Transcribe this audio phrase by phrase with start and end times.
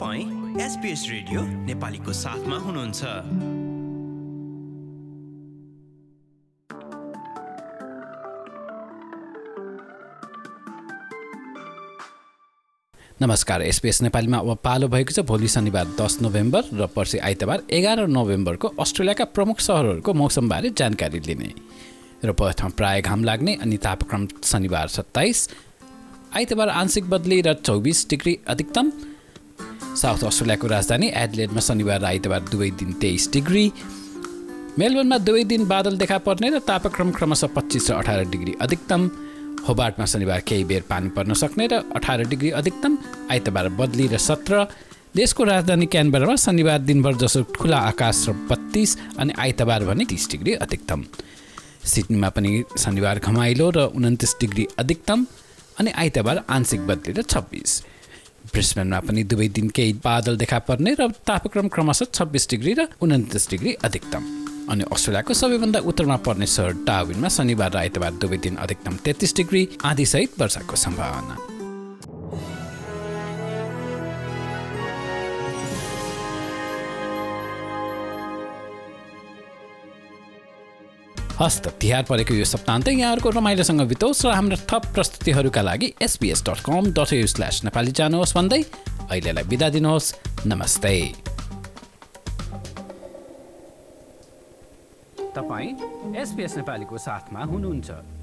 [0.00, 3.00] तपाईँ SBS radio नेपालीको साथमा हुनुहुन्छ।
[13.22, 18.06] नमस्कार एसपिएस नेपालीमा अब पालो भएको छ। भोलि शनिबार दस नोभेम्बर र पर्सि आइतबार एघार
[18.08, 21.52] नोभेम्बरको अस्ट्रेलियाका प्रमुख सहरहरूको मौसमबारे जानकारी लिने।
[22.24, 25.48] र प्रथम प्राय घाम लाग्ने अनि तापक्रम शनिबार सत्ताइस
[26.34, 28.92] आइतबार आंशिक बदली र चौबिस डिग्री अधिकतम
[30.00, 33.64] साउथ अस्ट्रेलियाको राजधानी एडलेडमा शनिबार र आइतबार दुवै दिन तेइस डिग्री।
[34.80, 39.02] मेलबर्नमा दुवै दिन बादल देखा पर्ने र तापक्रम क्रमशः पच्चिस र अठार डिग्री अधिकतम।
[39.68, 42.96] होबार्टमा शनिबार केही बेर पानी पर्न सक्ने र अठार डिग्री अधिकतम
[43.30, 44.64] आइतबार बदली र सत्र।
[45.12, 50.52] देशको राजधानी क्यानबरामा शनिबार दिनभर जसो खुला आकाश र बत्तिस अनि आइतबार भने तिस डिग्री
[50.64, 51.00] अधिकतम।
[51.84, 55.26] सिडनीमा पनि शनिबार घमाइलो र उन्तिस डिग्री अधिकतम
[55.76, 57.99] अनि आइतबार आंशिक बदली र छब्बिस।
[58.52, 63.50] ब्रिस्बेनमा पनि दुवै दिन केही बादल देखा पर्ने र तापक्रम क्रमशः छब्बिस डिग्री र उन्तिस
[63.50, 64.22] डिग्री अधिकतम।
[64.70, 69.62] अनि अस्ट्रेलियाको सबैभन्दा उत्तरमा पर्ने सहर डाविनमा शनिबार र आइतबार दुवै दिन अधिकतम तेत्तिस डिग्री
[69.84, 71.59] आधीसहित वर्षाको सम्भावना।
[81.40, 86.60] हस्त तिहार परेको यो सप्तान्त यहाँहरूको रमाइलोसँग बितोस् र हाम्रा थप प्रस्तुतिहरूका लागि SBS dot
[86.60, 88.60] com dot U slash Nepali जानुहोस् भन्दै
[89.08, 90.12] अहिलेलाई बिदा दिनुहोस्।
[90.46, 90.92] नमस्ते।
[95.32, 95.70] तपाईँ
[96.20, 98.19] एसपिएस नेपालीको साथमा हुनुहुन्छ।